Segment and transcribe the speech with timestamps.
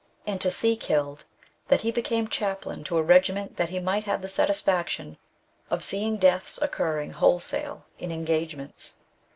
[0.25, 1.25] and to see killed,
[1.67, 5.15] that he became chaplain to a regiment that he might have the satisfaction
[5.69, 8.95] of seeing deaths occurring wholesale in engagements.